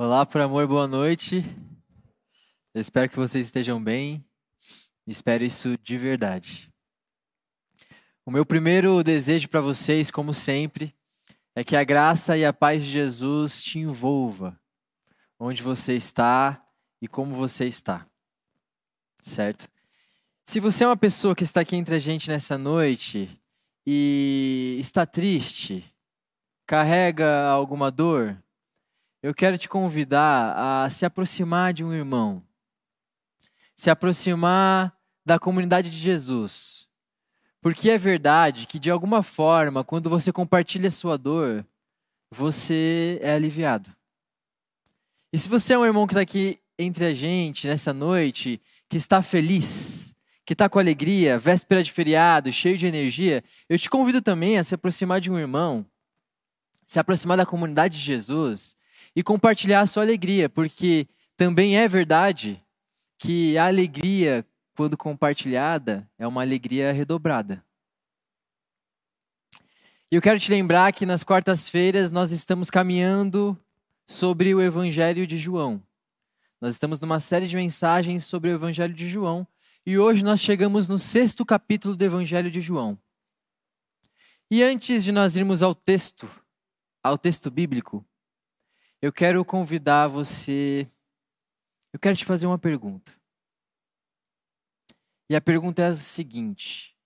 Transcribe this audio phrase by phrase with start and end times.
[0.00, 1.44] Olá, por amor, boa noite.
[2.72, 4.24] Eu espero que vocês estejam bem.
[5.04, 6.72] Espero isso de verdade.
[8.24, 10.94] O meu primeiro desejo para vocês, como sempre,
[11.52, 14.56] é que a graça e a paz de Jesus te envolva
[15.36, 16.64] onde você está
[17.02, 18.06] e como você está.
[19.20, 19.68] Certo?
[20.44, 23.28] Se você é uma pessoa que está aqui entre a gente nessa noite
[23.84, 25.92] e está triste,
[26.64, 28.40] carrega alguma dor,
[29.22, 32.42] eu quero te convidar a se aproximar de um irmão,
[33.74, 36.88] se aproximar da comunidade de Jesus.
[37.60, 41.66] Porque é verdade que, de alguma forma, quando você compartilha sua dor,
[42.30, 43.94] você é aliviado.
[45.32, 48.96] E se você é um irmão que está aqui entre a gente nessa noite, que
[48.96, 50.14] está feliz,
[50.46, 54.64] que está com alegria, véspera de feriado, cheio de energia, eu te convido também a
[54.64, 55.84] se aproximar de um irmão,
[56.86, 58.77] se aproximar da comunidade de Jesus
[59.18, 62.64] e compartilhar a sua alegria, porque também é verdade
[63.18, 67.60] que a alegria, quando compartilhada, é uma alegria redobrada.
[70.08, 73.58] E eu quero te lembrar que nas quartas-feiras nós estamos caminhando
[74.06, 75.82] sobre o Evangelho de João.
[76.60, 79.44] Nós estamos numa série de mensagens sobre o Evangelho de João
[79.84, 82.96] e hoje nós chegamos no sexto capítulo do Evangelho de João.
[84.48, 86.30] E antes de nós irmos ao texto,
[87.02, 88.07] ao texto bíblico,
[89.00, 90.90] eu quero convidar você.
[91.92, 93.18] Eu quero te fazer uma pergunta.
[95.30, 96.96] E a pergunta é a seguinte: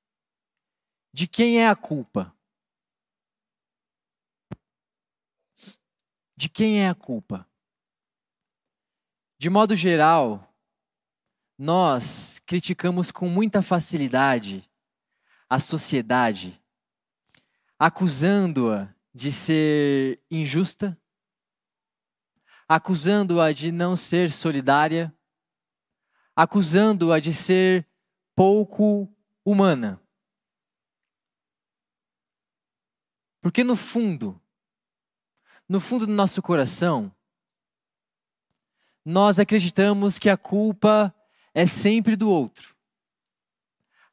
[1.13, 2.35] De quem é a culpa?
[6.37, 7.47] De quem é a culpa?
[9.39, 10.55] De modo geral,
[11.59, 14.69] nós criticamos com muita facilidade
[15.49, 16.59] a sociedade,
[17.79, 20.99] acusando-a de ser injusta,
[22.75, 25.15] acusando-a de não ser solidária,
[26.35, 27.87] acusando-a de ser
[28.35, 29.15] pouco
[29.45, 30.01] humana.
[33.43, 34.41] Porque no fundo,
[35.69, 37.15] no fundo do nosso coração,
[39.05, 41.15] nós acreditamos que a culpa
[41.53, 42.75] é sempre do outro.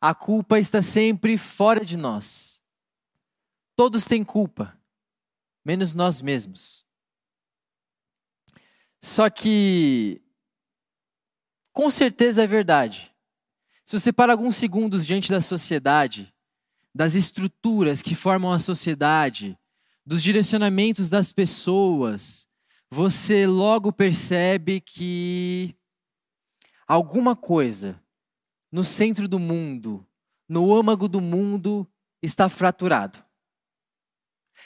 [0.02, 2.62] A culpa está sempre fora de nós.
[3.74, 4.78] Todos têm culpa,
[5.64, 6.89] menos nós mesmos.
[9.02, 10.22] Só que,
[11.72, 13.14] com certeza é verdade.
[13.86, 16.34] Se você para alguns segundos diante da sociedade,
[16.94, 19.58] das estruturas que formam a sociedade,
[20.06, 22.48] dos direcionamentos das pessoas,
[22.90, 25.76] você logo percebe que
[26.88, 28.02] alguma coisa
[28.72, 30.06] no centro do mundo,
[30.48, 31.88] no âmago do mundo,
[32.22, 33.24] está fraturado.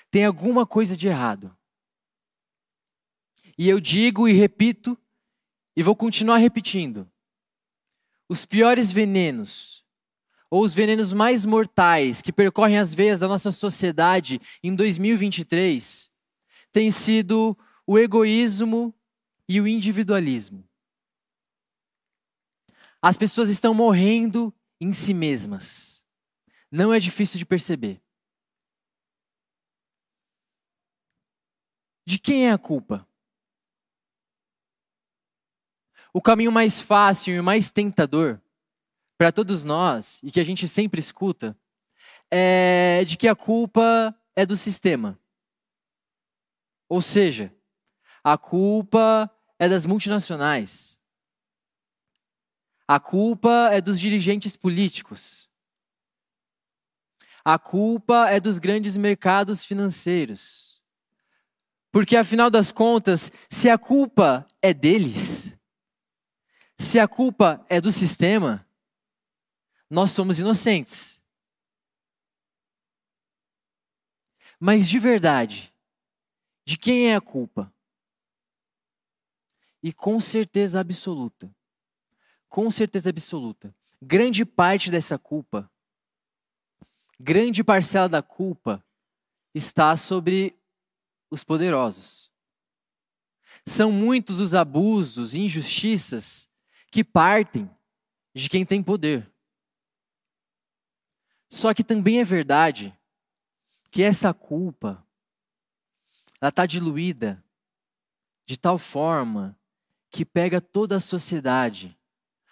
[0.10, 1.56] Tem alguma coisa de errado.
[3.58, 4.98] E eu digo e repito,
[5.76, 7.10] e vou continuar repetindo:
[8.28, 9.86] os piores venenos,
[10.50, 16.12] ou os venenos mais mortais que percorrem as veias da nossa sociedade em 2023,
[16.72, 18.94] têm sido o egoísmo
[19.48, 20.68] e o individualismo.
[23.02, 26.06] As pessoas estão morrendo em si mesmas.
[26.72, 28.02] Não é difícil de perceber.
[32.06, 33.08] De quem é a culpa?
[36.14, 38.40] O caminho mais fácil e mais tentador
[39.18, 41.58] para todos nós, e que a gente sempre escuta,
[42.30, 45.20] é de que a culpa é do sistema.
[46.88, 47.52] Ou seja,
[48.24, 51.00] a culpa é das multinacionais.
[52.88, 55.50] A culpa é dos dirigentes políticos.
[57.44, 60.82] A culpa é dos grandes mercados financeiros.
[61.92, 65.54] Porque, afinal das contas, se a culpa é deles,
[66.80, 68.68] se a culpa é do sistema,
[69.90, 71.22] nós somos inocentes.
[74.60, 75.74] Mas de verdade,
[76.66, 77.74] de quem é a culpa?
[79.82, 81.54] E com certeza absoluta,
[82.48, 85.70] com certeza absoluta, grande parte dessa culpa,
[87.20, 88.84] grande parcela da culpa,
[89.54, 90.58] está sobre
[91.30, 92.32] os poderosos.
[93.66, 96.50] São muitos os abusos injustiças
[96.94, 97.68] que partem
[98.36, 99.28] de quem tem poder.
[101.50, 102.96] Só que também é verdade
[103.92, 105.04] que essa culpa
[106.40, 107.44] ela está diluída
[108.46, 109.60] de tal forma
[110.12, 111.98] que pega toda a sociedade,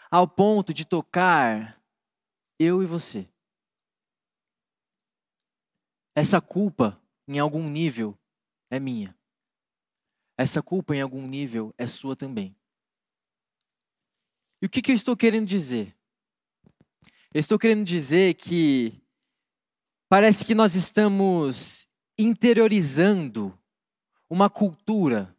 [0.09, 1.79] ao ponto de tocar
[2.57, 3.29] eu e você.
[6.15, 8.17] Essa culpa, em algum nível,
[8.71, 9.15] é minha.
[10.35, 12.59] essa culpa em algum nível é sua também.
[14.61, 15.95] E o que, que eu estou querendo dizer?
[17.33, 19.01] Eu estou querendo dizer que
[20.07, 21.87] parece que nós estamos
[22.17, 23.57] interiorizando
[24.29, 25.35] uma cultura,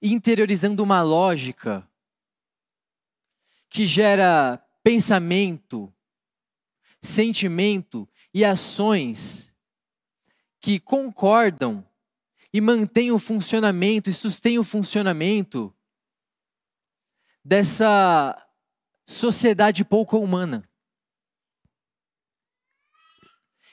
[0.00, 1.86] interiorizando uma lógica
[3.68, 5.92] que gera pensamento,
[7.02, 9.54] sentimento e ações
[10.60, 11.86] que concordam
[12.52, 15.74] e mantêm o funcionamento e sustêm o funcionamento
[17.48, 18.46] dessa
[19.06, 20.68] sociedade pouco humana.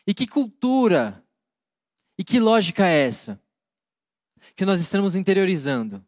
[0.07, 1.21] E que cultura
[2.17, 3.41] e que lógica é essa
[4.55, 6.05] que nós estamos interiorizando?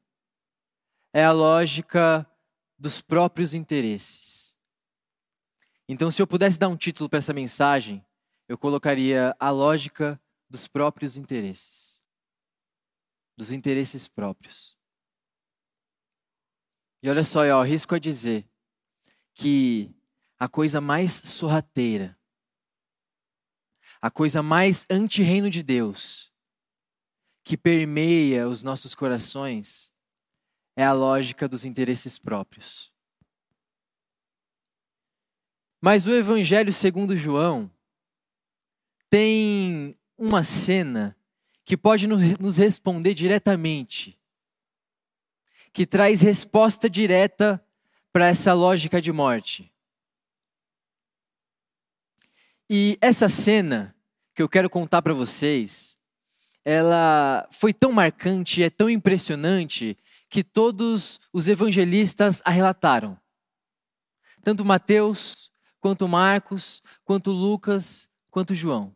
[1.12, 2.26] É a lógica
[2.80, 4.56] dos próprios interesses.
[5.90, 8.06] Então, se eu pudesse dar um título para essa mensagem,
[8.48, 10.18] eu colocaria a lógica
[10.50, 12.00] dos próprios interesses.
[13.36, 14.77] Dos interesses próprios.
[17.02, 18.48] E olha só, eu arrisco a dizer
[19.34, 19.92] que
[20.40, 22.18] a coisa mais sorrateira,
[24.02, 26.32] a coisa mais anti-reino de Deus,
[27.44, 29.92] que permeia os nossos corações,
[30.76, 32.92] é a lógica dos interesses próprios.
[35.80, 37.72] Mas o Evangelho segundo João
[39.10, 41.16] tem uma cena
[41.64, 44.20] que pode nos responder diretamente,
[45.78, 47.64] que traz resposta direta
[48.12, 49.72] para essa lógica de morte.
[52.68, 53.96] E essa cena
[54.34, 55.96] que eu quero contar para vocês,
[56.66, 59.96] ela foi tão marcante, é tão impressionante
[60.32, 63.16] que todos os evangelistas a relataram.
[64.42, 68.96] Tanto Mateus, quanto Marcos, quanto Lucas, quanto João.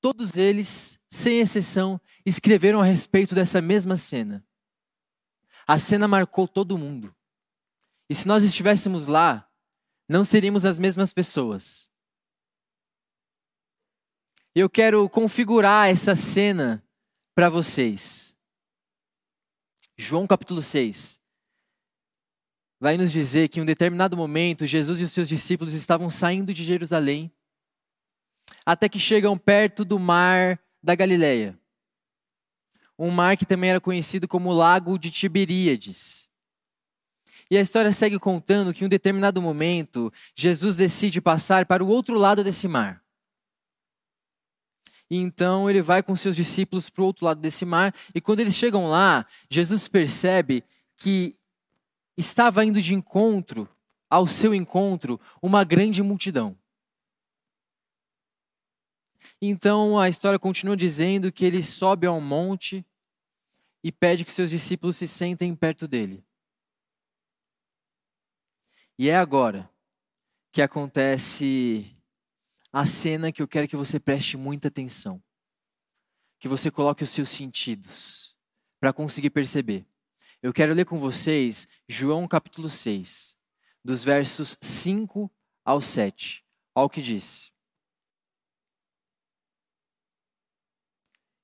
[0.00, 4.44] Todos eles, sem exceção, escreveram a respeito dessa mesma cena.
[5.66, 7.14] A cena marcou todo mundo.
[8.08, 9.48] E se nós estivéssemos lá,
[10.08, 11.90] não seríamos as mesmas pessoas.
[14.54, 16.84] Eu quero configurar essa cena
[17.34, 18.36] para vocês.
[19.96, 21.22] João capítulo 6
[22.82, 26.52] vai nos dizer que em um determinado momento Jesus e os seus discípulos estavam saindo
[26.52, 27.32] de Jerusalém
[28.66, 31.56] até que chegam perto do mar da Galileia.
[33.04, 36.30] Um mar que também era conhecido como Lago de Tiberíades.
[37.50, 41.88] E a história segue contando que em um determinado momento Jesus decide passar para o
[41.88, 43.02] outro lado desse mar.
[45.10, 48.38] E então ele vai com seus discípulos para o outro lado desse mar, e quando
[48.38, 50.62] eles chegam lá, Jesus percebe
[50.96, 51.34] que
[52.16, 53.68] estava indo de encontro,
[54.08, 56.56] ao seu encontro, uma grande multidão.
[59.40, 62.86] Então a história continua dizendo que ele sobe ao monte
[63.82, 66.24] e pede que seus discípulos se sentem perto dele.
[68.98, 69.70] E é agora
[70.52, 71.96] que acontece
[72.72, 75.22] a cena que eu quero que você preste muita atenção.
[76.38, 78.36] Que você coloque os seus sentidos
[78.78, 79.86] para conseguir perceber.
[80.42, 83.38] Eu quero ler com vocês João capítulo 6,
[83.84, 85.30] dos versos 5
[85.64, 86.44] ao 7.
[86.74, 87.52] Olha o que diz.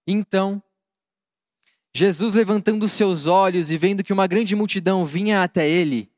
[0.07, 0.63] Então,
[1.95, 6.11] Jesus, levantando seus olhos e vendo que uma grande multidão vinha até ele,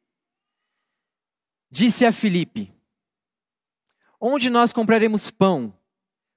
[1.71, 2.73] disse a Filipe:
[4.21, 5.73] Onde nós compraremos pão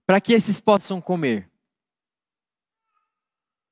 [0.05, 1.49] para que esses possam comer?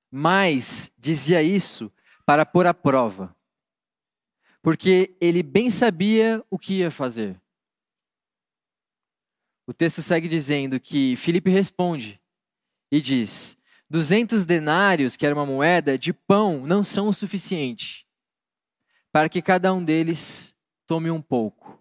[0.09, 1.91] Mas dizia isso
[2.25, 3.33] para pôr à prova,
[4.61, 7.41] porque ele bem sabia o que ia fazer.
[9.65, 12.19] O texto segue dizendo que Filipe responde
[12.91, 13.57] e diz:
[13.91, 18.07] duzentos denários, que era uma moeda, de pão não são o suficiente
[19.11, 20.55] para que cada um deles
[20.87, 21.77] tome um pouco.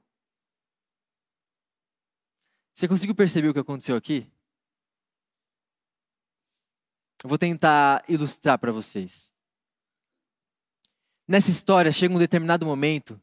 [2.75, 4.29] Você conseguiu perceber o que aconteceu aqui?
[7.23, 9.33] Eu vou tentar ilustrar para vocês.
[11.29, 13.23] Nessa história, chega um determinado momento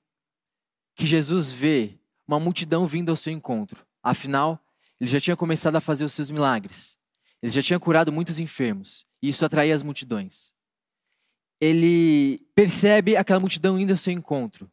[0.96, 3.86] que Jesus vê uma multidão vindo ao seu encontro.
[4.02, 4.58] Afinal,
[4.98, 6.98] ele já tinha começado a fazer os seus milagres.
[7.42, 9.06] Ele já tinha curado muitos enfermos.
[9.22, 10.54] E isso atraía as multidões.
[11.60, 14.72] Ele percebe aquela multidão indo ao seu encontro.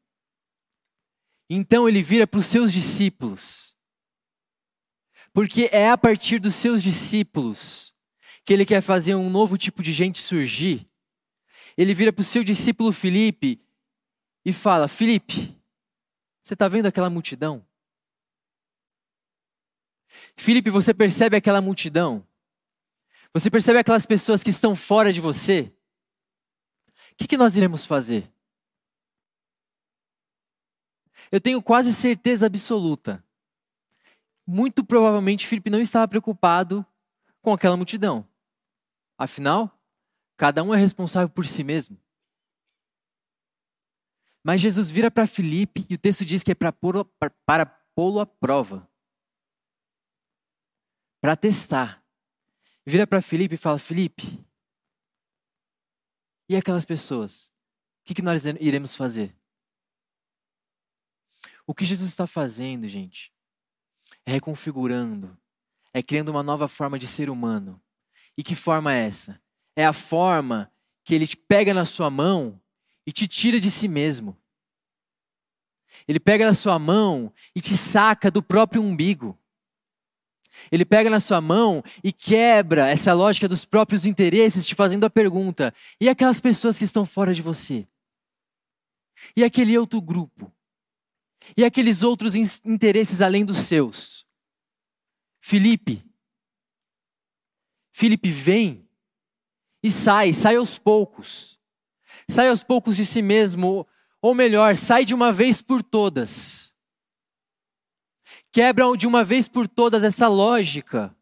[1.48, 3.74] Então ele vira para os seus discípulos
[5.34, 7.92] porque é a partir dos seus discípulos
[8.44, 10.88] que ele quer fazer um novo tipo de gente surgir.
[11.76, 13.60] Ele vira para o seu discípulo Felipe
[14.44, 15.60] e fala: Felipe,
[16.40, 17.66] você está vendo aquela multidão?
[20.36, 22.24] Felipe, você percebe aquela multidão?
[23.34, 25.72] Você percebe aquelas pessoas que estão fora de você?
[27.10, 28.32] o que, que nós iremos fazer?
[31.30, 33.24] Eu tenho quase certeza absoluta.
[34.46, 36.84] Muito provavelmente Filipe não estava preocupado
[37.40, 38.28] com aquela multidão.
[39.16, 39.70] Afinal,
[40.36, 41.98] cada um é responsável por si mesmo.
[44.42, 48.88] Mas Jesus vira para Filipe e o texto diz que é para pô-lo à prova.
[51.20, 52.03] Para testar.
[52.86, 54.44] Vira para Filipe e fala: Filipe,
[56.48, 57.48] e aquelas pessoas?
[58.02, 59.34] O que, que nós iremos fazer?
[61.66, 63.32] O que Jesus está fazendo, gente,
[64.26, 65.36] é reconfigurando,
[65.92, 67.80] é criando uma nova forma de ser humano.
[68.36, 69.40] E que forma é essa?
[69.74, 70.70] É a forma
[71.04, 72.60] que ele te pega na sua mão
[73.06, 74.36] e te tira de si mesmo.
[76.06, 79.38] Ele pega na sua mão e te saca do próprio umbigo.
[80.70, 85.10] Ele pega na sua mão e quebra essa lógica dos próprios interesses, te fazendo a
[85.10, 87.86] pergunta: e aquelas pessoas que estão fora de você?
[89.36, 90.52] E aquele outro grupo?
[91.56, 94.26] E aqueles outros interesses além dos seus?
[95.40, 96.04] Felipe.
[97.92, 98.88] Felipe vem
[99.82, 101.58] e sai, sai aos poucos.
[102.28, 103.86] Sai aos poucos de si mesmo,
[104.20, 106.73] ou melhor, sai de uma vez por todas.
[108.54, 111.12] Quebra de uma vez por todas essa lógica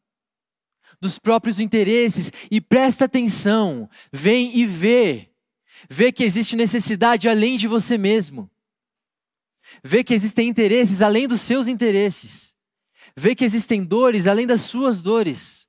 [1.00, 5.30] dos próprios interesses e presta atenção, vem e vê.
[5.88, 8.50] Vê que existe necessidade além de você mesmo.
[9.82, 12.54] Vê que existem interesses além dos seus interesses.
[13.16, 15.66] Vê que existem dores além das suas dores.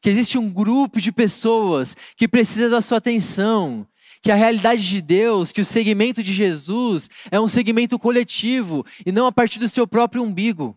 [0.00, 3.86] Que existe um grupo de pessoas que precisa da sua atenção,
[4.22, 9.12] que a realidade de Deus, que o segmento de Jesus é um segmento coletivo e
[9.12, 10.76] não a partir do seu próprio umbigo.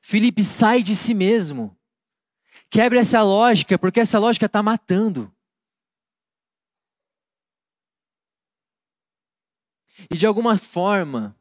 [0.00, 1.76] Felipe sai de si mesmo.
[2.70, 5.34] Quebra essa lógica, porque essa lógica está matando.
[10.10, 11.36] E de alguma forma,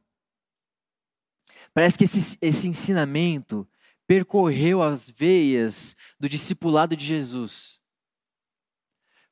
[1.74, 3.68] parece que esse, esse ensinamento
[4.08, 7.77] percorreu as veias do discipulado de Jesus.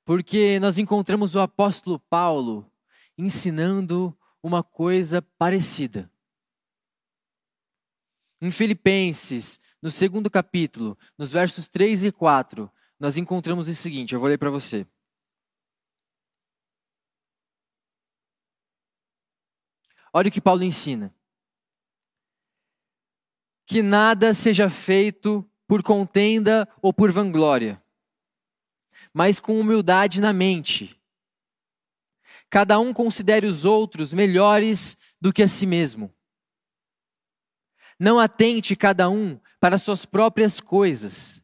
[0.05, 2.71] Porque nós encontramos o apóstolo Paulo
[3.17, 6.12] ensinando uma coisa parecida.
[8.39, 14.19] Em Filipenses, no segundo capítulo, nos versos 3 e 4, nós encontramos o seguinte: eu
[14.19, 14.85] vou ler para você.
[20.13, 21.13] Olha o que Paulo ensina.
[23.65, 27.83] Que nada seja feito por contenda ou por vanglória,
[29.15, 31.01] mas com humildade na mente.
[32.50, 36.13] Cada um considere os outros melhores do que a si mesmo.
[37.98, 41.41] Não atente cada um para suas próprias coisas,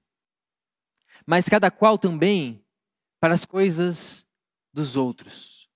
[1.26, 2.62] mas cada qual também
[3.22, 4.28] para as coisas
[4.74, 5.70] dos outros.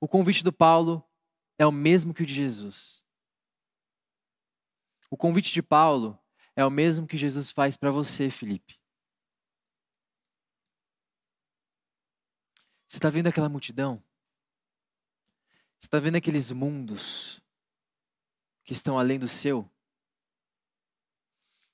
[0.00, 1.00] O convite do Paulo
[1.56, 3.04] é o mesmo que o de Jesus.
[5.08, 6.18] O convite de Paulo
[6.56, 8.84] é o mesmo que Jesus faz para você, Felipe.
[12.96, 14.02] Você está vendo aquela multidão?
[15.78, 17.42] Você está vendo aqueles mundos
[18.64, 19.70] que estão além do seu?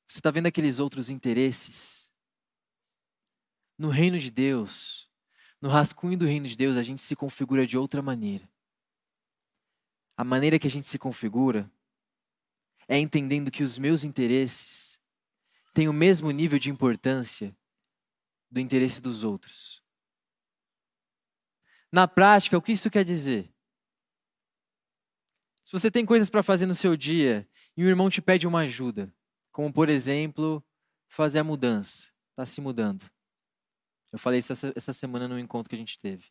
[0.09, 2.11] Você está vendo aqueles outros interesses?
[3.79, 5.09] No reino de Deus,
[5.61, 8.51] no rascunho do reino de Deus, a gente se configura de outra maneira.
[10.17, 11.71] A maneira que a gente se configura
[12.89, 14.99] é entendendo que os meus interesses
[15.73, 17.57] têm o mesmo nível de importância
[18.51, 19.82] do interesse dos outros.
[21.93, 23.53] Na prática, o que isso quer dizer?
[25.63, 27.47] Se você tem coisas para fazer no seu dia
[27.77, 29.15] e um irmão te pede uma ajuda,
[29.53, 30.65] como por exemplo,
[31.07, 33.05] fazer a mudança, está se mudando.
[34.11, 36.27] Eu falei isso essa, essa semana no encontro que a gente teve.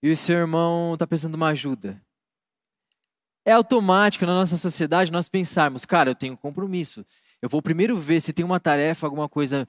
[0.00, 2.00] E o seu irmão está precisando de uma ajuda.
[3.44, 7.04] É automático na nossa sociedade nós pensarmos, cara, eu tenho um compromisso.
[7.40, 9.66] Eu vou primeiro ver se tem uma tarefa, alguma coisa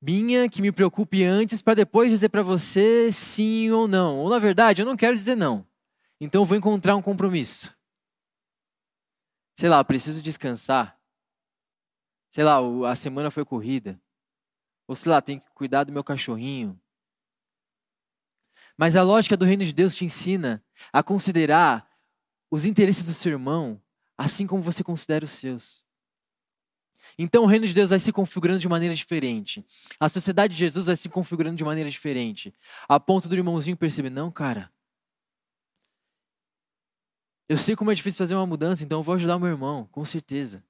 [0.00, 4.18] minha que me preocupe antes para depois dizer para você sim ou não.
[4.18, 5.66] Ou na verdade, eu não quero dizer não.
[6.20, 7.76] Então vou encontrar um compromisso.
[9.58, 10.98] Sei lá, preciso descansar.
[12.30, 14.00] Sei lá, a semana foi corrida.
[14.86, 16.80] Ou sei lá, tem que cuidar do meu cachorrinho.
[18.76, 21.88] Mas a lógica do reino de Deus te ensina a considerar
[22.50, 23.80] os interesses do seu irmão
[24.20, 25.82] assim como você considera os seus.
[27.18, 29.64] Então o reino de Deus vai se configurando de maneira diferente.
[29.98, 32.54] A sociedade de Jesus vai se configurando de maneira diferente.
[32.88, 34.70] A ponto do irmãozinho perceber: não, cara.
[37.48, 39.86] Eu sei como é difícil fazer uma mudança, então eu vou ajudar o meu irmão,
[39.90, 40.64] com certeza.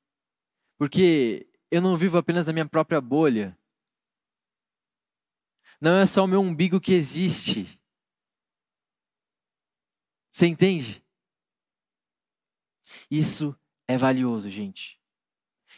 [0.79, 3.57] Porque eu não vivo apenas na minha própria bolha.
[5.81, 7.79] Não é só o meu umbigo que existe.
[10.33, 11.05] Você entende?
[13.11, 13.57] Isso
[13.87, 15.00] é valioso, gente.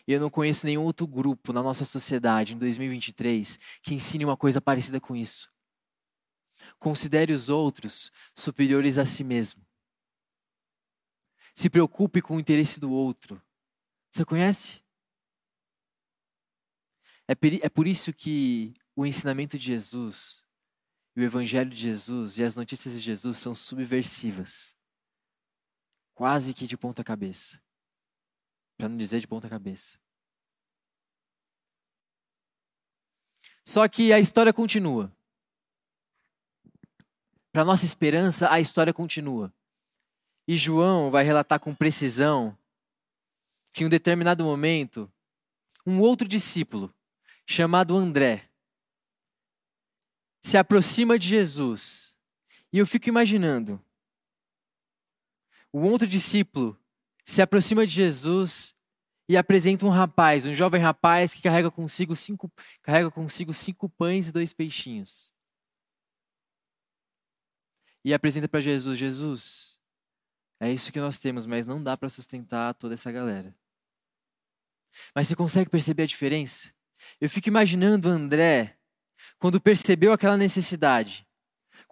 [0.07, 4.37] E eu não conheço nenhum outro grupo na nossa sociedade em 2023 que ensine uma
[4.37, 5.51] coisa parecida com isso.
[6.79, 9.65] Considere os outros superiores a si mesmo.
[11.55, 13.41] Se preocupe com o interesse do outro.
[14.11, 14.83] Você conhece?
[17.29, 20.43] É, é por isso que o ensinamento de Jesus,
[21.17, 24.77] o evangelho de Jesus e as notícias de Jesus são subversivas.
[26.15, 27.62] Quase que de ponta cabeça.
[28.83, 29.97] Para não dizer de ponta cabeça.
[33.65, 35.17] Só que a história continua.
[37.53, 39.55] Para nossa esperança, a história continua.
[40.49, 42.59] E João vai relatar com precisão
[43.73, 45.09] que em um determinado momento,
[45.87, 46.93] um outro discípulo,
[47.47, 48.51] chamado André,
[50.43, 52.17] se aproxima de Jesus.
[52.73, 53.81] E eu fico imaginando,
[55.73, 56.77] o outro discípulo
[57.25, 58.75] se aproxima de Jesus
[59.29, 62.53] e apresenta um rapaz, um jovem rapaz que carrega consigo cinco,
[62.83, 65.33] carrega consigo cinco pães e dois peixinhos.
[68.05, 69.79] E apresenta para Jesus: Jesus,
[70.61, 73.55] é isso que nós temos, mas não dá para sustentar toda essa galera.
[75.15, 76.73] Mas você consegue perceber a diferença?
[77.21, 78.77] Eu fico imaginando André,
[79.39, 81.27] quando percebeu aquela necessidade,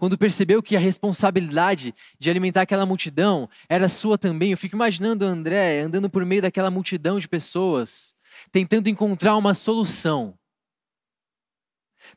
[0.00, 4.50] quando percebeu que a responsabilidade de alimentar aquela multidão era sua também.
[4.50, 8.14] Eu fico imaginando André andando por meio daquela multidão de pessoas,
[8.50, 10.38] tentando encontrar uma solução.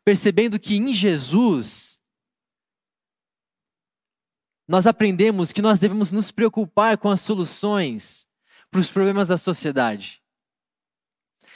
[0.06, 2.00] Percebendo que em Jesus
[4.66, 8.26] nós aprendemos que nós devemos nos preocupar com as soluções
[8.72, 10.24] para os problemas da sociedade.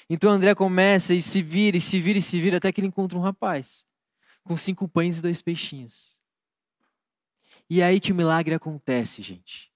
[0.09, 2.89] Então André começa e se vira, e se vira, e se vira, até que ele
[2.89, 3.87] encontra um rapaz
[4.47, 6.16] com cinco pães e dois peixinhos.
[7.69, 9.71] E é aí que o milagre acontece, gente.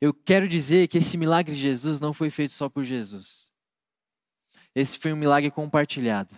[0.00, 3.50] Eu quero dizer que esse milagre de Jesus não foi feito só por Jesus.
[4.74, 6.36] Esse foi um milagre compartilhado.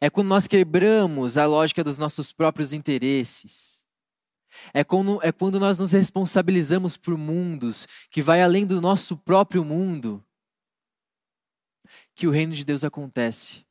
[0.00, 3.84] É quando nós quebramos a lógica dos nossos próprios interesses.
[4.72, 9.64] É quando, é quando nós nos responsabilizamos por mundos que vai além do nosso próprio
[9.64, 10.24] mundo
[12.14, 13.64] que o reino de Deus acontece.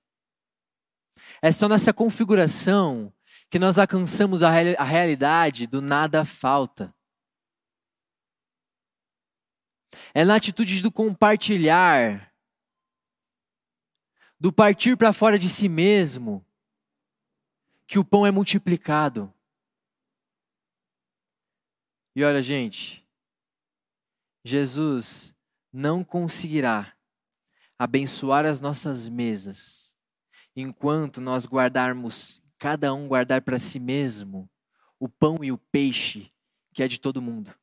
[1.41, 3.13] É só nessa configuração
[3.49, 6.93] que nós alcançamos a, real, a realidade do nada falta.
[10.13, 12.33] É na atitude do compartilhar,
[14.39, 16.45] do partir para fora de si mesmo,
[17.87, 19.33] que o pão é multiplicado.
[22.15, 23.07] E olha, gente,
[24.43, 25.33] Jesus
[25.71, 26.93] não conseguirá
[27.77, 29.95] abençoar as nossas mesas
[30.55, 34.49] enquanto nós guardarmos, cada um guardar para si mesmo,
[34.99, 36.31] o pão e o peixe
[36.73, 37.53] que é de todo mundo.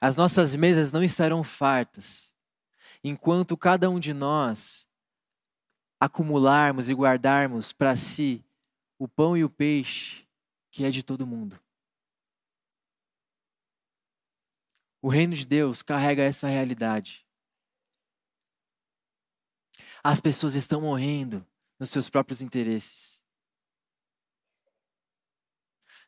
[0.00, 2.34] As nossas mesas não estarão fartas
[3.02, 4.88] enquanto cada um de nós
[6.00, 8.44] acumularmos e guardarmos para si
[8.98, 10.26] o pão e o peixe
[10.70, 11.60] que é de todo mundo.
[15.00, 17.23] O reino de Deus carrega essa realidade.
[20.04, 21.44] As pessoas estão morrendo
[21.80, 23.22] nos seus próprios interesses.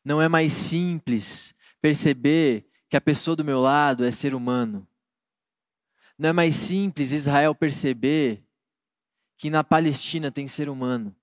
[0.05, 4.87] Não é mais simples perceber que a pessoa do meu lado é ser humano.
[6.19, 8.45] Não é mais simples Israel perceber
[9.37, 11.15] que na Palestina tem ser humano.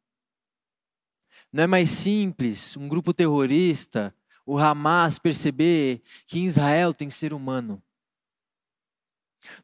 [1.52, 4.14] Não é mais simples um grupo terrorista,
[4.46, 7.82] o Hamas, perceber que em Israel tem ser humano.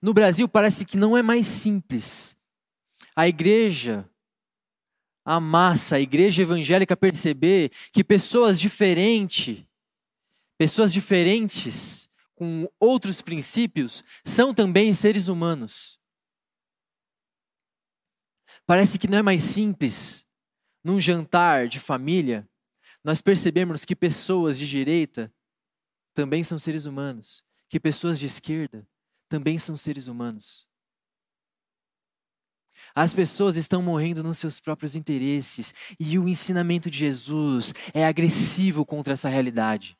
[0.02, 2.39] No Brasil parece que não é mais simples.
[3.20, 4.10] A igreja,
[5.26, 9.62] a massa, a igreja evangélica perceber que pessoas diferentes,
[10.58, 16.00] pessoas diferentes, com outros princípios, são também seres humanos.
[18.66, 20.26] Parece que não é mais simples
[20.82, 22.48] num jantar de família,
[23.04, 25.30] nós percebemos que pessoas de direita
[26.14, 28.88] também são seres humanos, que pessoas de esquerda
[29.28, 30.69] também são seres humanos.
[32.96, 38.86] As pessoas estão morrendo nos seus próprios interesses e o ensinamento de Jesus é agressivo
[38.86, 39.98] contra essa realidade.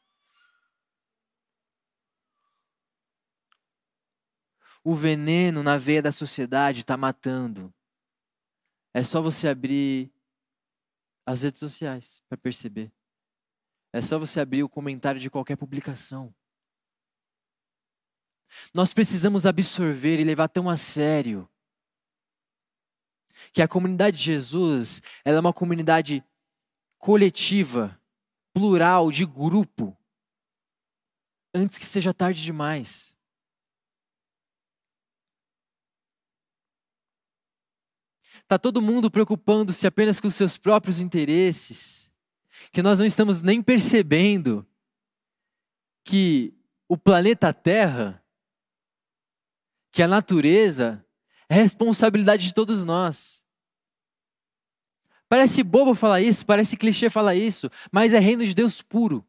[4.84, 7.74] O veneno na veia da sociedade está matando.
[8.94, 10.12] É só você abrir
[11.26, 12.92] as redes sociais para perceber.
[13.92, 16.34] É só você abrir o comentário de qualquer publicação.
[18.74, 21.49] Nós precisamos absorver e levar tão a sério
[23.52, 26.24] que a comunidade de Jesus é uma comunidade
[26.98, 28.00] coletiva,
[28.54, 29.98] plural, de grupo,
[31.54, 33.16] antes que seja tarde demais.
[38.50, 42.12] Está todo mundo preocupando-se apenas com seus próprios interesses,
[42.72, 44.68] que nós não estamos nem percebendo
[46.04, 48.26] que o planeta Terra,
[49.92, 51.06] que a natureza,
[51.50, 53.44] é responsabilidade de todos nós.
[55.28, 59.26] Parece bobo falar isso, parece clichê falar isso, mas é reino de Deus puro.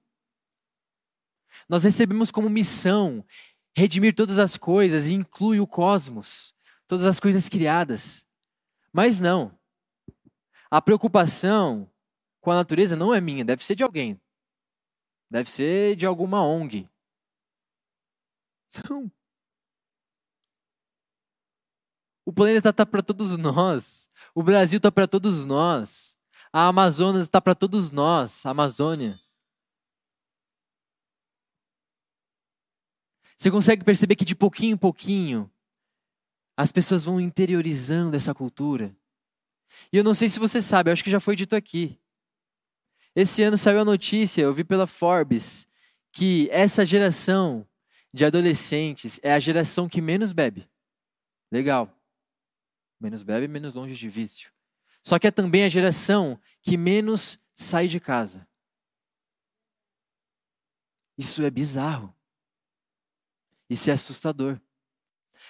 [1.68, 3.24] Nós recebemos como missão
[3.76, 6.54] redimir todas as coisas e inclui o cosmos,
[6.86, 8.26] todas as coisas criadas.
[8.92, 9.58] Mas não.
[10.70, 11.90] A preocupação
[12.40, 14.20] com a natureza não é minha, deve ser de alguém.
[15.30, 16.88] Deve ser de alguma ONG.
[18.88, 19.10] Não.
[22.30, 24.08] O planeta está para todos nós.
[24.32, 26.16] O Brasil está para todos nós.
[26.52, 28.46] A Amazonas está para todos nós.
[28.46, 29.18] A Amazônia.
[33.36, 35.50] Você consegue perceber que de pouquinho em pouquinho
[36.56, 38.94] as pessoas vão interiorizando essa cultura.
[39.92, 41.98] E eu não sei se você sabe, eu acho que já foi dito aqui.
[43.12, 45.66] Esse ano saiu a notícia, eu vi pela Forbes,
[46.12, 47.66] que essa geração
[48.14, 50.70] de adolescentes é a geração que menos bebe.
[51.50, 51.96] Legal.
[53.00, 54.52] Menos bebe, menos longe de vício.
[55.02, 58.46] Só que é também a geração que menos sai de casa.
[61.16, 62.14] Isso é bizarro.
[63.68, 64.60] Isso é assustador.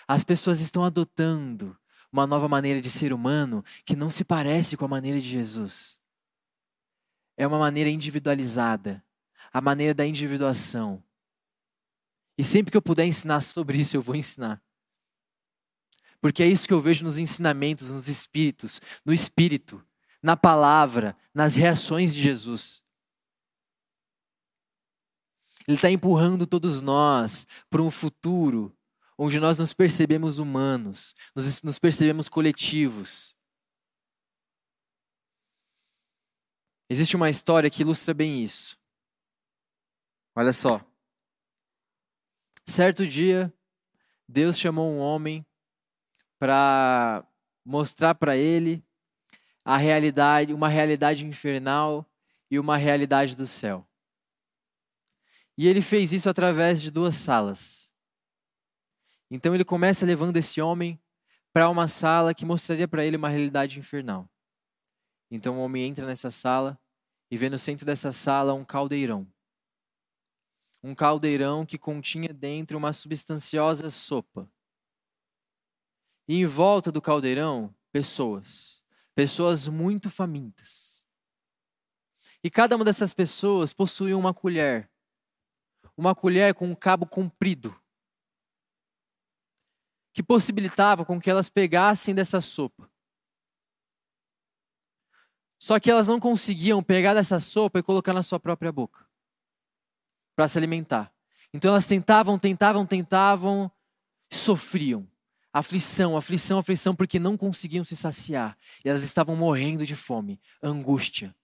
[0.07, 1.77] As pessoas estão adotando
[2.13, 5.99] uma nova maneira de ser humano que não se parece com a maneira de Jesus.
[7.37, 9.05] É uma maneira individualizada,
[9.53, 11.03] a maneira da individuação.
[12.37, 14.63] E sempre que eu puder ensinar sobre isso, eu vou ensinar.
[16.21, 19.85] Porque é isso que eu vejo nos ensinamentos, nos espíritos, no espírito,
[20.23, 22.83] na palavra, nas reações de Jesus.
[25.67, 28.77] Ele está empurrando todos nós para um futuro
[29.17, 33.37] onde nós nos percebemos humanos, nos, nos percebemos coletivos.
[36.89, 38.77] Existe uma história que ilustra bem isso.
[40.35, 40.85] Olha só.
[42.67, 43.53] Certo dia,
[44.29, 45.47] Deus chamou um homem
[46.41, 47.23] para
[47.63, 48.83] mostrar para ele
[49.63, 52.11] a realidade, uma realidade infernal
[52.51, 53.87] e uma realidade do céu.
[55.57, 57.93] E ele fez isso através de duas salas.
[59.31, 60.99] Então ele começa levando esse homem
[61.53, 64.27] para uma sala que mostraria para ele uma realidade infernal.
[65.31, 66.81] Então o homem entra nessa sala
[67.31, 69.31] e vê no centro dessa sala um caldeirão.
[70.83, 74.51] Um caldeirão que continha dentro uma substanciosa sopa.
[76.31, 78.85] E em volta do caldeirão, pessoas.
[79.17, 81.05] Pessoas muito famintas.
[82.41, 84.89] E cada uma dessas pessoas possuía uma colher.
[85.97, 87.77] Uma colher com um cabo comprido
[90.13, 92.89] que possibilitava com que elas pegassem dessa sopa.
[95.59, 99.05] Só que elas não conseguiam pegar dessa sopa e colocar na sua própria boca
[100.37, 101.13] para se alimentar.
[101.53, 103.69] Então elas tentavam, tentavam, tentavam,
[104.31, 105.11] sofriam.
[105.53, 108.57] Aflição, aflição, aflição, porque não conseguiam se saciar.
[108.85, 111.35] E elas estavam morrendo de fome, angústia.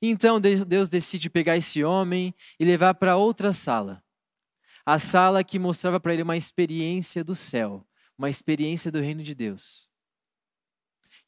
[0.00, 4.02] Então Deus decide pegar esse homem e levar para outra sala
[4.90, 9.34] a sala que mostrava para ele uma experiência do céu, uma experiência do reino de
[9.34, 9.86] Deus.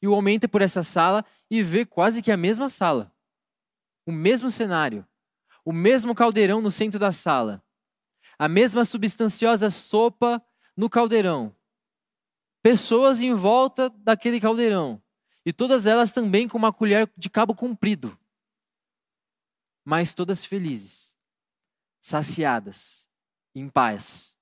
[0.01, 3.13] E o homem entra por essa sala e vê quase que a mesma sala,
[4.03, 5.07] o mesmo cenário,
[5.63, 7.63] o mesmo caldeirão no centro da sala,
[8.37, 10.43] a mesma substanciosa sopa
[10.75, 11.55] no caldeirão,
[12.61, 15.01] pessoas em volta daquele caldeirão,
[15.45, 18.17] e todas elas também com uma colher de cabo comprido,
[19.83, 21.15] mas todas felizes,
[21.99, 23.07] saciadas,
[23.55, 24.37] em paz.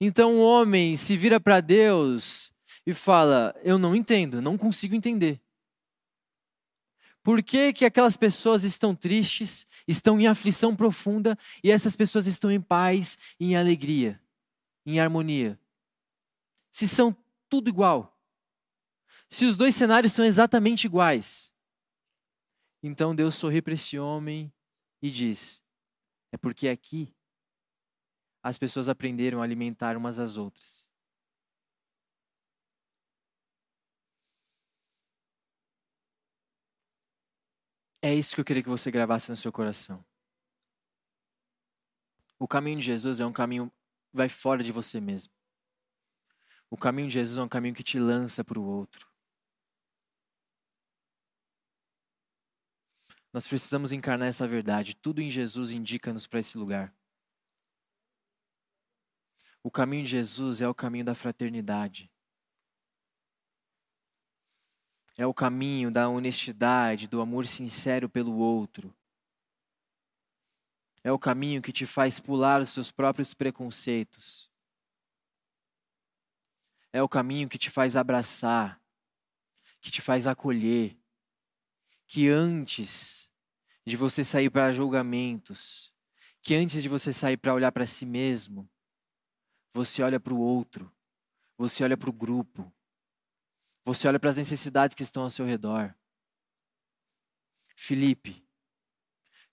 [0.00, 2.52] Então o homem se vira para Deus
[2.86, 5.40] e fala: Eu não entendo, não consigo entender.
[7.22, 12.50] Por que, que aquelas pessoas estão tristes, estão em aflição profunda e essas pessoas estão
[12.50, 14.20] em paz, em alegria,
[14.84, 15.58] em harmonia?
[16.70, 17.16] Se são
[17.48, 18.18] tudo igual.
[19.28, 21.52] Se os dois cenários são exatamente iguais.
[22.82, 24.52] Então Deus sorri para esse homem
[25.00, 25.62] e diz:
[26.32, 27.14] É porque aqui
[28.42, 30.81] as pessoas aprenderam a alimentar umas às outras.
[38.04, 40.04] É isso que eu queria que você gravasse no seu coração.
[42.36, 43.72] O caminho de Jesus é um caminho
[44.12, 45.32] vai fora de você mesmo.
[46.68, 49.08] O caminho de Jesus é um caminho que te lança para o outro.
[53.32, 54.94] Nós precisamos encarnar essa verdade.
[54.96, 56.94] Tudo em Jesus indica-nos para esse lugar.
[59.62, 62.11] O caminho de Jesus é o caminho da fraternidade.
[65.22, 68.92] É o caminho da honestidade, do amor sincero pelo outro.
[71.04, 74.50] É o caminho que te faz pular os seus próprios preconceitos.
[76.92, 78.82] É o caminho que te faz abraçar,
[79.80, 80.98] que te faz acolher,
[82.04, 83.30] que antes
[83.86, 85.94] de você sair para julgamentos,
[86.42, 88.68] que antes de você sair para olhar para si mesmo,
[89.72, 90.92] você olha para o outro,
[91.56, 92.72] você olha para o grupo,
[93.84, 95.94] você olha para as necessidades que estão ao seu redor.
[97.76, 98.46] Felipe,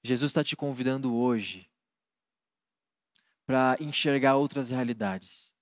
[0.03, 1.69] Jesus está te convidando hoje
[3.45, 5.53] para enxergar outras realidades.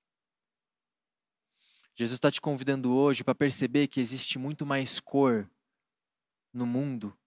[1.96, 5.50] Jesus está te convidando hoje para perceber que existe muito mais cor
[6.54, 7.18] no mundo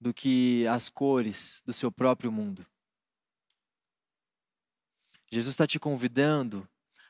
[0.00, 2.66] do que as cores do seu próprio mundo.
[5.30, 6.66] Jesus está te convidando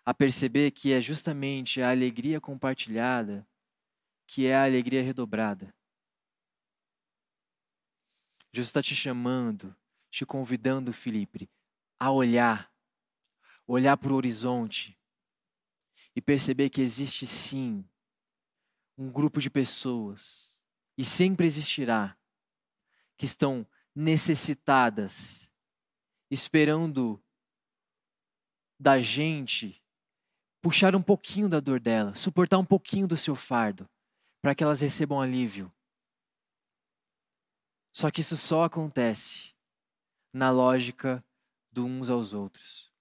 [0.08, 3.46] a perceber que é justamente a alegria compartilhada
[4.26, 5.74] que é a alegria redobrada.
[8.50, 9.76] Jesus está te chamando,
[10.10, 11.50] te convidando, Felipe,
[12.00, 12.72] a olhar,
[13.66, 14.98] olhar para o horizonte
[16.16, 17.86] e perceber que existe sim
[18.96, 20.58] um grupo de pessoas,
[20.96, 22.16] e sempre existirá,
[23.14, 25.52] que estão necessitadas,
[26.30, 27.22] esperando
[28.80, 29.84] da gente
[30.60, 33.88] puxar um pouquinho da dor dela, suportar um pouquinho do seu fardo,
[34.40, 35.72] para que elas recebam alívio.
[37.92, 39.54] Só que isso só acontece
[40.32, 41.24] na lógica
[41.72, 42.92] do uns aos outros.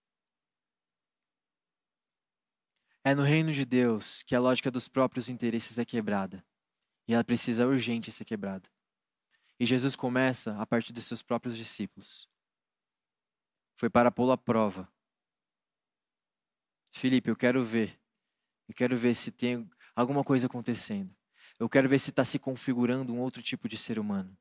[3.04, 6.44] É no reino de Deus que a lógica dos próprios interesses é quebrada.
[7.08, 8.70] E ela precisa urgente ser quebrada.
[9.58, 12.28] E Jesus começa a partir dos seus próprios discípulos.
[13.76, 14.92] Foi para pô-lo à prova
[16.92, 18.00] Felipe, eu quero ver.
[18.68, 21.16] Eu quero ver se tem alguma coisa acontecendo.
[21.60, 24.38] Eu quero ver se está se configurando um outro tipo de ser humano.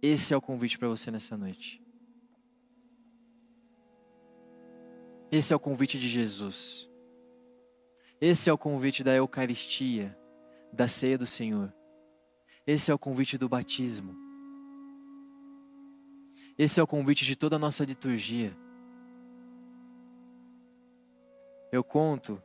[0.00, 1.80] Esse é o convite para você nessa noite.
[5.30, 6.88] Esse é o convite de Jesus.
[8.20, 10.16] Esse é o convite da Eucaristia,
[10.72, 11.72] da ceia do Senhor.
[12.66, 14.14] Esse é o convite do batismo.
[16.58, 18.56] Esse é o convite de toda a nossa liturgia.
[21.72, 22.40] Eu conto,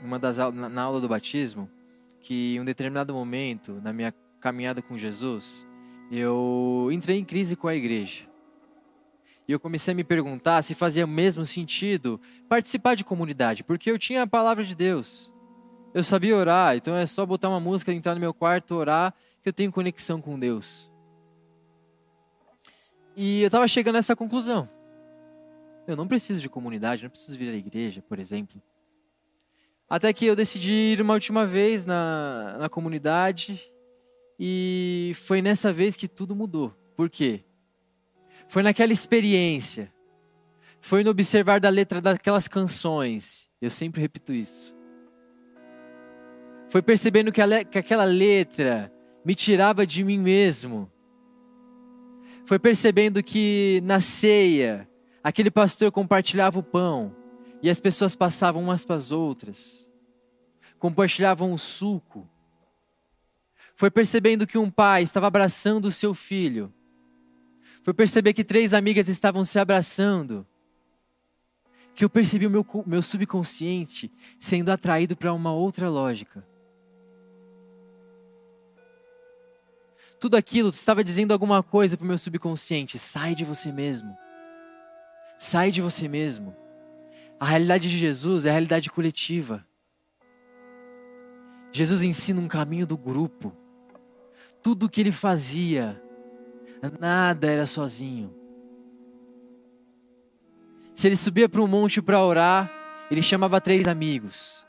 [0.00, 1.70] numa das, na aula do batismo,
[2.18, 5.68] que em um determinado momento, na minha caminhada com Jesus,
[6.10, 8.26] eu entrei em crise com a igreja.
[9.46, 13.90] E eu comecei a me perguntar se fazia o mesmo sentido participar de comunidade, porque
[13.90, 15.30] eu tinha a palavra de Deus.
[15.92, 19.48] Eu sabia orar, então é só botar uma música, entrar no meu quarto, orar, que
[19.50, 20.90] eu tenho conexão com Deus.
[23.14, 24.68] E eu estava chegando a essa conclusão.
[25.86, 28.60] Eu não preciso de comunidade, não preciso vir à igreja, por exemplo.
[29.88, 33.70] Até que eu decidi ir uma última vez na, na comunidade
[34.38, 36.70] e foi nessa vez que tudo mudou.
[36.96, 37.44] Por quê?
[38.48, 39.92] Foi naquela experiência,
[40.80, 43.48] foi no observar da letra daquelas canções.
[43.60, 44.74] Eu sempre repito isso.
[46.70, 48.92] Foi percebendo que, a, que aquela letra
[49.24, 50.90] me tirava de mim mesmo.
[52.46, 54.88] Foi percebendo que na ceia
[55.24, 57.16] Aquele pastor compartilhava o pão
[57.62, 59.90] e as pessoas passavam umas para as outras,
[60.78, 62.28] compartilhavam o suco.
[63.74, 66.70] Foi percebendo que um pai estava abraçando o seu filho.
[67.82, 70.46] Foi perceber que três amigas estavam se abraçando.
[71.94, 76.46] Que eu percebi o meu, meu subconsciente sendo atraído para uma outra lógica.
[80.20, 82.98] Tudo aquilo estava dizendo alguma coisa para o meu subconsciente.
[82.98, 84.14] Sai de você mesmo.
[85.38, 86.54] Sai de você mesmo.
[87.38, 89.66] A realidade de Jesus é a realidade coletiva.
[91.72, 93.52] Jesus ensina um caminho do grupo.
[94.62, 96.00] Tudo o que ele fazia,
[97.00, 98.34] nada era sozinho.
[100.94, 102.72] Se ele subia para um monte para orar,
[103.10, 104.64] ele chamava três amigos.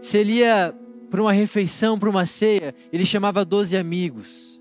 [0.00, 0.74] Se ele ia
[1.08, 4.55] para uma refeição, para uma ceia, ele chamava doze amigos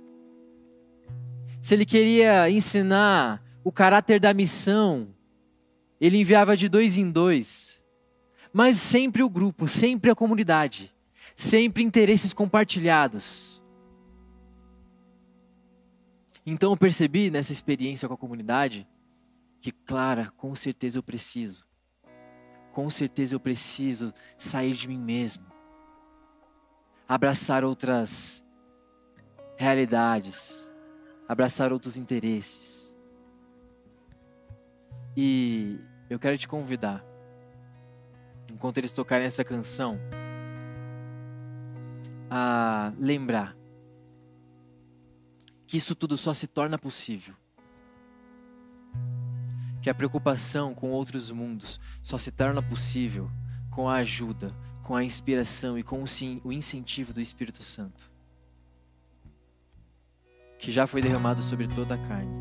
[1.65, 5.07] se ele queria ensinar o caráter da missão,
[5.99, 7.81] ele enviava de dois em dois.
[8.53, 10.93] Mas sempre o grupo, sempre a comunidade,
[11.35, 13.63] sempre interesses compartilhados.
[16.45, 18.87] Então eu percebi nessa experiência com a comunidade
[19.59, 21.65] que, Clara, com certeza eu preciso.
[22.73, 25.47] Com certeza eu preciso sair de mim mesmo.
[27.09, 28.45] Abraçar outras
[29.57, 30.71] realidades,
[31.27, 32.95] abraçar outros interesses.
[35.17, 37.03] E eu quero te convidar,
[38.51, 39.99] enquanto eles tocarem essa canção,
[42.29, 43.55] a lembrar
[45.65, 47.33] que isso tudo só se torna possível.
[49.81, 53.29] Que a preocupação com outros mundos só se torna possível
[53.69, 56.03] com a ajuda, com a inspiração e com
[56.43, 58.11] o incentivo do Espírito Santo,
[60.65, 62.33] que já foi derramado sobre toda a carne.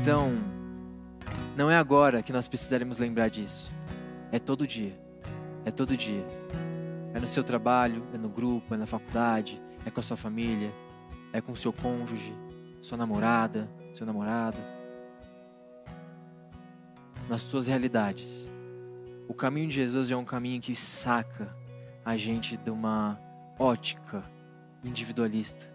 [0.00, 0.32] Então,
[1.56, 3.70] não é agora que nós precisaremos lembrar disso,
[4.32, 4.98] é todo dia,
[5.64, 6.26] é todo dia.
[7.14, 10.72] É no seu trabalho, é no grupo, é na faculdade, é com a sua família,
[11.32, 12.34] é com o seu cônjuge,
[12.80, 14.58] sua namorada, seu namorado.
[17.28, 18.48] Nas suas realidades.
[19.28, 21.54] O caminho de Jesus é um caminho que saca
[22.04, 23.20] a gente de uma
[23.56, 24.24] ótica
[24.84, 25.70] individualista.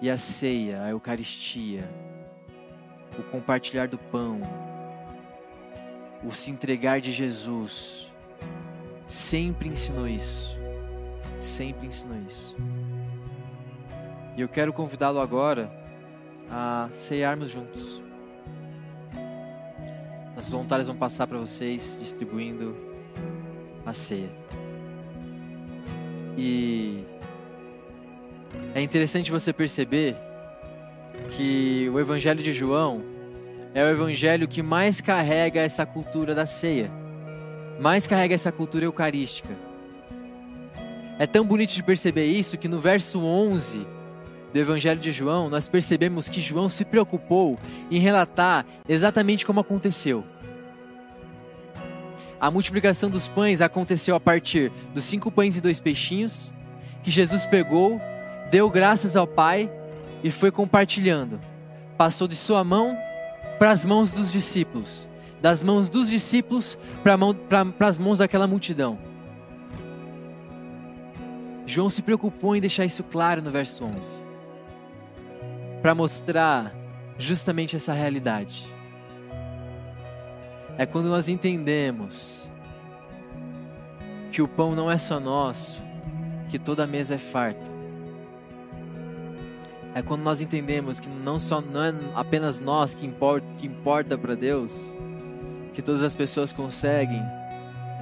[0.00, 1.88] E a ceia, a Eucaristia,
[3.18, 4.40] o compartilhar do pão,
[6.24, 8.10] o se entregar de Jesus,
[9.06, 10.56] sempre ensinou isso.
[11.38, 12.56] Sempre ensinou isso.
[14.36, 15.70] E eu quero convidá-lo agora
[16.50, 18.02] a ceiarmos juntos.
[20.36, 22.76] As voluntárias vão passar para vocês distribuindo
[23.84, 24.41] a ceia.
[26.36, 27.04] E
[28.74, 30.16] é interessante você perceber
[31.30, 33.02] que o Evangelho de João
[33.74, 36.90] é o evangelho que mais carrega essa cultura da ceia,
[37.80, 39.54] mais carrega essa cultura eucarística.
[41.18, 43.86] É tão bonito de perceber isso que no verso 11
[44.52, 47.58] do Evangelho de João, nós percebemos que João se preocupou
[47.90, 50.24] em relatar exatamente como aconteceu.
[52.42, 56.52] A multiplicação dos pães aconteceu a partir dos cinco pães e dois peixinhos,
[57.00, 58.00] que Jesus pegou,
[58.50, 59.70] deu graças ao Pai
[60.24, 61.38] e foi compartilhando.
[61.96, 62.98] Passou de sua mão
[63.60, 65.06] para as mãos dos discípulos,
[65.40, 67.16] das mãos dos discípulos para
[67.88, 68.98] as mãos daquela multidão.
[71.64, 74.24] João se preocupou em deixar isso claro no verso 11,
[75.80, 76.74] para mostrar
[77.16, 78.66] justamente essa realidade.
[80.82, 82.50] É quando nós entendemos
[84.32, 85.80] que o pão não é só nosso,
[86.48, 87.70] que toda mesa é farta.
[89.94, 94.18] É quando nós entendemos que não só não é apenas nós que importa, que importa
[94.18, 94.92] para Deus,
[95.72, 97.22] que todas as pessoas conseguem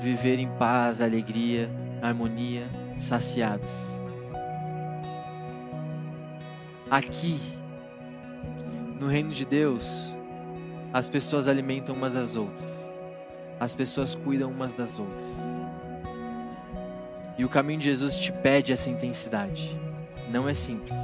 [0.01, 2.63] viver em paz, alegria, harmonia,
[2.97, 4.01] saciadas.
[6.91, 7.39] Aqui,
[8.99, 10.15] no reino de Deus,
[10.93, 12.93] as pessoas alimentam umas às outras.
[13.59, 15.29] As pessoas cuidam umas das outras.
[17.39, 19.79] E o caminho de Jesus te pede essa intensidade.
[20.31, 20.97] Não é simples.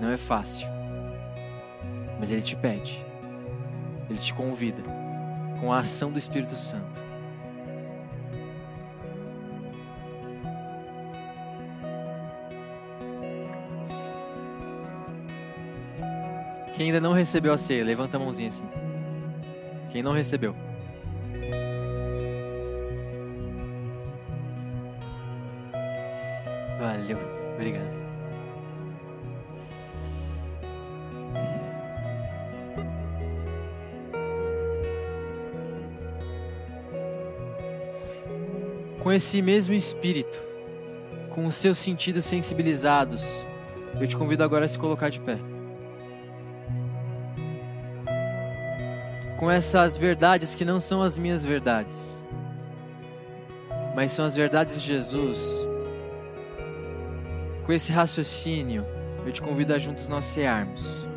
[0.00, 0.68] Não é fácil.
[2.18, 3.04] Mas Ele te pede.
[4.10, 4.82] Ele te convida.
[5.60, 7.00] Com a ação do Espírito Santo.
[16.74, 18.81] Quem ainda não recebeu a ceia, levanta a mãozinha assim.
[19.92, 20.56] Quem não recebeu?
[26.80, 27.18] Valeu,
[27.54, 28.02] obrigado.
[39.02, 40.40] com esse mesmo espírito,
[41.30, 43.24] com os seus sentidos sensibilizados,
[44.00, 45.51] eu te convido agora a se colocar de pé.
[49.42, 52.24] Com essas verdades que não são as minhas verdades,
[53.92, 55.40] mas são as verdades de Jesus.
[57.66, 58.86] Com esse raciocínio,
[59.26, 61.08] eu te convido a juntos nós cearmos.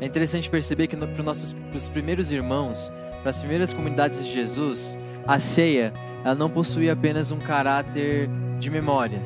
[0.00, 1.54] É interessante perceber que para os nossos
[1.92, 5.92] primeiros irmãos, para as primeiras comunidades de Jesus, a ceia,
[6.24, 8.26] ela não possui apenas um caráter
[8.58, 9.20] de memória,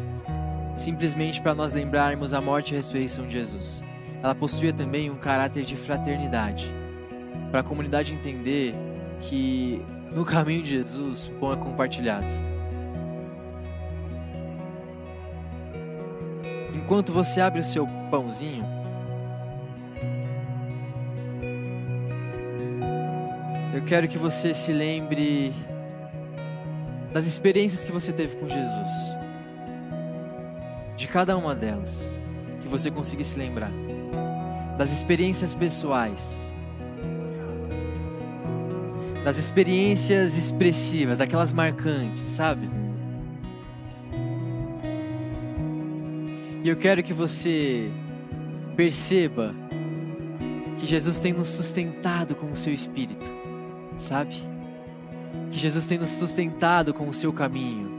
[0.77, 3.81] simplesmente para nós lembrarmos a morte e a ressurreição de Jesus.
[4.21, 6.69] Ela possuía também um caráter de fraternidade,
[7.55, 8.75] para a comunidade entender
[9.21, 9.81] que
[10.13, 12.27] no caminho de Jesus o pão é compartilhado.
[16.75, 18.67] Enquanto você abre o seu pãozinho,
[23.73, 25.55] eu quero que você se lembre
[27.13, 28.91] das experiências que você teve com Jesus.
[30.97, 32.19] De cada uma delas,
[32.61, 33.71] que você consiga se lembrar.
[34.77, 36.53] das experiências pessoais,
[39.25, 42.68] das experiências expressivas, aquelas marcantes, sabe?
[46.62, 47.91] E eu quero que você
[48.77, 49.55] perceba
[50.79, 53.31] que Jesus tem nos sustentado com o seu espírito,
[53.97, 54.35] sabe?
[55.51, 57.95] Que Jesus tem nos sustentado com o seu caminho.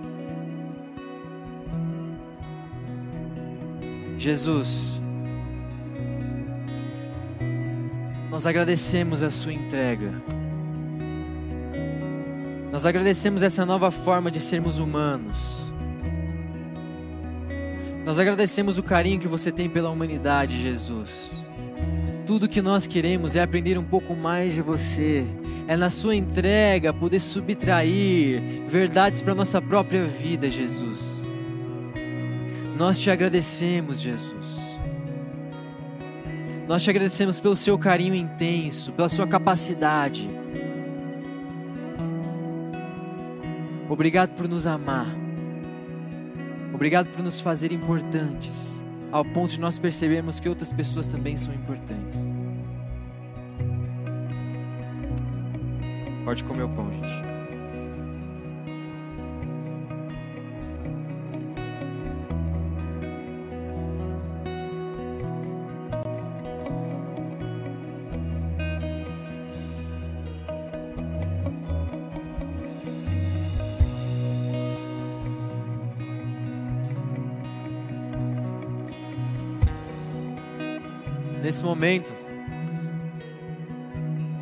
[4.19, 5.01] Jesus,
[8.30, 10.11] nós agradecemos a sua entrega.
[12.86, 15.71] Agradecemos essa nova forma de sermos humanos.
[18.05, 21.31] Nós agradecemos o carinho que você tem pela humanidade, Jesus.
[22.25, 25.25] Tudo que nós queremos é aprender um pouco mais de você.
[25.67, 31.23] É na sua entrega poder subtrair verdades para nossa própria vida, Jesus.
[32.77, 34.59] Nós te agradecemos, Jesus.
[36.67, 40.45] Nós te agradecemos pelo seu carinho intenso, pela sua capacidade.
[43.96, 45.08] Obrigado por nos amar.
[46.74, 51.54] Obrigado por nos fazer importantes ao ponto de nós percebermos que outras pessoas também são
[51.54, 52.20] importantes.
[56.26, 57.34] Pode comer o pão, gente.
[81.66, 82.13] Momento,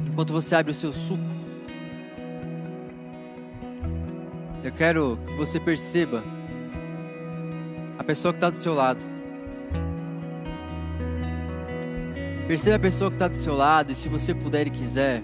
[0.06, 1.24] enquanto você abre o seu suco,
[4.62, 6.22] eu quero que você perceba
[7.98, 9.02] a pessoa que está do seu lado.
[12.46, 15.22] Perceba a pessoa que está do seu lado e se você puder e quiser,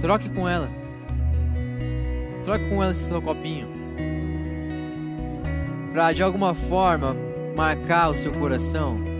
[0.00, 0.68] troque com ela.
[2.42, 3.68] Troque com ela esse seu copinho.
[5.92, 7.14] Para de alguma forma
[7.56, 9.17] marcar o seu coração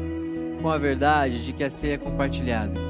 [0.61, 2.81] com a verdade de que a ceia é compartilhada.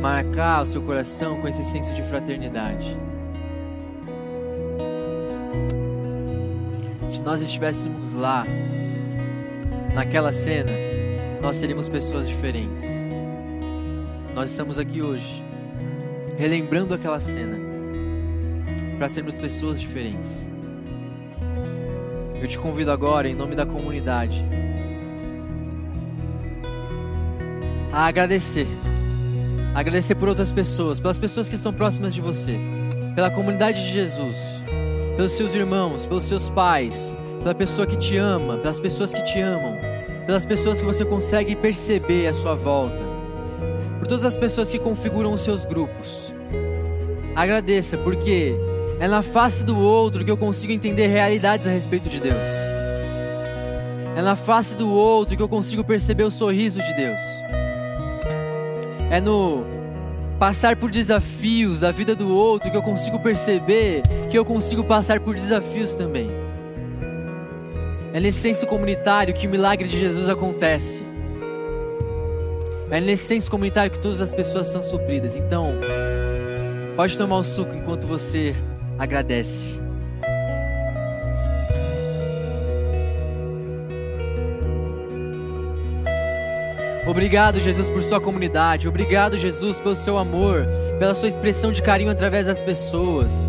[0.00, 2.96] Marcar o seu coração com esse senso de fraternidade.
[7.08, 8.44] Se nós estivéssemos lá,
[9.94, 10.70] naquela cena,
[11.40, 12.86] nós seríamos pessoas diferentes.
[14.34, 15.42] Nós estamos aqui hoje,
[16.36, 17.56] relembrando aquela cena,
[18.98, 20.50] para sermos pessoas diferentes.
[22.42, 24.44] Eu te convido agora, em nome da comunidade,
[27.94, 28.66] a agradecer.
[29.72, 32.58] Agradecer por outras pessoas, pelas pessoas que estão próximas de você,
[33.14, 34.36] pela comunidade de Jesus,
[35.16, 39.38] pelos seus irmãos, pelos seus pais, pela pessoa que te ama, pelas pessoas que te
[39.38, 39.78] amam,
[40.26, 43.00] pelas pessoas que você consegue perceber à sua volta,
[44.00, 46.34] por todas as pessoas que configuram os seus grupos.
[47.36, 48.56] Agradeça, porque
[48.98, 52.46] é na face do outro que eu consigo entender realidades a respeito de Deus.
[54.16, 57.20] É na face do outro que eu consigo perceber o sorriso de Deus
[59.10, 59.64] é no
[60.38, 65.20] passar por desafios da vida do outro que eu consigo perceber que eu consigo passar
[65.20, 66.28] por desafios também.
[68.12, 71.02] É nesse senso comunitário que o milagre de Jesus acontece.
[72.90, 75.36] É nesse senso comunitário que todas as pessoas são supridas.
[75.36, 75.72] Então,
[76.94, 78.54] pode tomar o suco enquanto você
[78.98, 79.83] agradece.
[87.06, 88.88] Obrigado, Jesus, por sua comunidade.
[88.88, 90.66] Obrigado, Jesus, pelo seu amor,
[90.98, 93.44] pela sua expressão de carinho através das pessoas.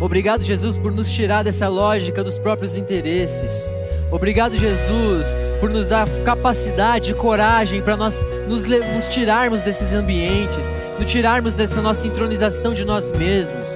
[0.00, 3.70] Obrigado, Jesus, por nos tirar dessa lógica dos próprios interesses.
[4.10, 5.26] Obrigado, Jesus,
[5.60, 8.18] por nos dar capacidade e coragem para nós
[8.48, 10.66] nos, nos tirarmos desses ambientes,
[10.98, 13.68] nos tirarmos dessa nossa entronização de nós mesmos.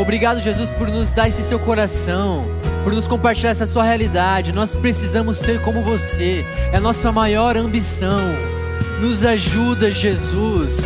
[0.00, 2.44] Obrigado, Jesus, por nos dar esse seu coração
[2.82, 4.52] por nos compartilhar essa sua realidade.
[4.52, 8.34] Nós precisamos ser como você, é a nossa maior ambição.
[9.00, 10.78] Nos ajuda, Jesus.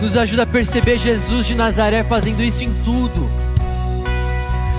[0.00, 3.30] Nos ajuda a perceber Jesus de Nazaré fazendo isso em tudo.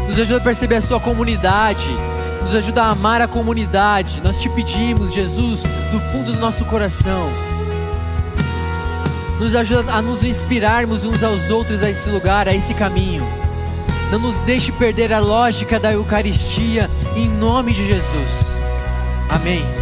[0.07, 1.89] Nos ajuda a perceber a sua comunidade.
[2.43, 4.21] Nos ajuda a amar a comunidade.
[4.23, 7.29] Nós te pedimos, Jesus, do fundo do nosso coração.
[9.39, 13.40] Nos ajuda a nos inspirarmos uns aos outros a esse lugar, a esse caminho.
[14.11, 18.51] Não nos deixe perder a lógica da Eucaristia, em nome de Jesus.
[19.29, 19.80] Amém.